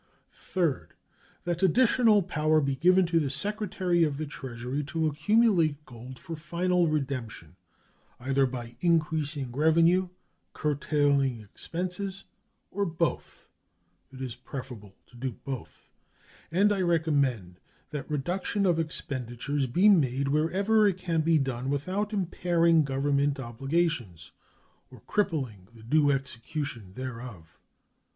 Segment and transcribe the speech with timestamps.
[0.33, 0.95] Third.
[1.43, 6.35] That additional power be given to the Secretary of the Treasury to accumulate gold for
[6.35, 7.55] final redemption,
[8.19, 10.09] either by increasing revenue,
[10.53, 12.23] curtailing expenses,
[12.71, 13.47] or both
[14.11, 15.91] (it is preferable to do both);
[16.51, 17.59] and I recommend
[17.91, 24.31] that reduction of expenditures be made wherever it can be done without impairing Government obligations
[24.89, 27.59] or crippling the due execution thereof.